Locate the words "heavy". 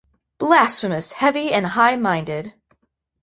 1.11-1.51